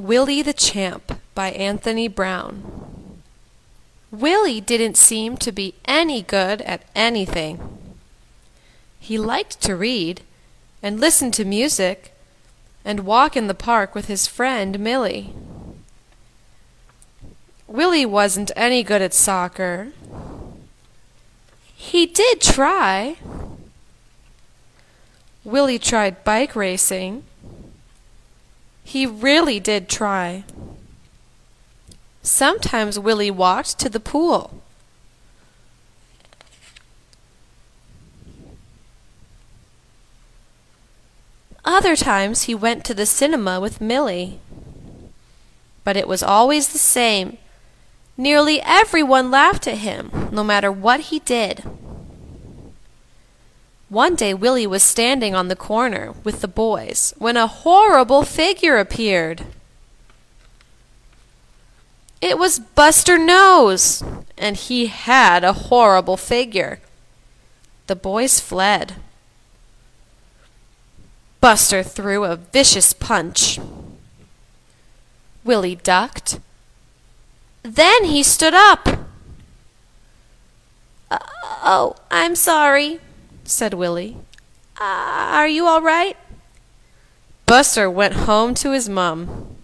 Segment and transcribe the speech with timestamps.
[0.00, 3.20] Willy the Champ by Anthony Browne.
[4.10, 7.78] Willy didn't seem to be any good at anything.
[8.98, 10.22] He liked to read,
[10.82, 12.14] and listen to music,
[12.82, 15.34] and walk in the park with his friend Millie.
[17.66, 19.92] Willy wasn't any good at soccer.
[21.74, 23.16] He did try.
[25.44, 27.24] Willy tried bike racing.
[28.90, 30.42] He really did try.
[32.22, 34.64] Sometimes Willy walked to the pool.
[41.64, 44.40] Other times he went to the cinema with Millie.
[45.84, 47.38] But it was always the same.
[48.16, 51.62] Nearly everyone laughed at him, no matter what he did.
[53.90, 58.78] One day Willy was standing on the corner with the boys when a horrible figure
[58.78, 59.42] appeared.
[62.20, 64.04] It was Buster Nose,
[64.38, 66.78] and he had a horrible figure.
[67.88, 68.94] The boys fled.
[71.40, 73.58] Buster threw a vicious punch.
[75.42, 76.38] Willy ducked.
[77.64, 78.86] Then he stood up.
[81.10, 81.18] Uh,
[81.64, 83.00] oh, I'm sorry,
[83.50, 84.16] said Willy.
[84.80, 84.84] Uh,
[85.34, 86.16] are you all right?
[87.46, 89.56] Buster went home to his mum.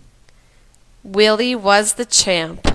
[1.05, 2.66] Willy was the champ.